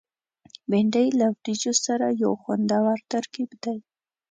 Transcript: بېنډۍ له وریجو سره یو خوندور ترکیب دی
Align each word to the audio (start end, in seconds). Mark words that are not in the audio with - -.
بېنډۍ 0.69 1.07
له 1.19 1.25
وریجو 1.35 1.73
سره 1.85 2.05
یو 2.21 2.31
خوندور 2.41 2.97
ترکیب 3.11 3.49
دی 3.63 3.77